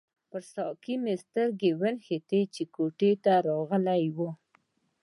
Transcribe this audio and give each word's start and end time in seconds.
پر 0.29 0.41
ساقي 0.53 0.95
مې 1.03 1.15
سترګې 1.23 1.71
ونښتې 1.79 2.41
چې 2.53 2.63
کوټې 2.75 3.11
ته 3.23 3.33
راغلی 3.47 4.05
وو. 4.15 4.29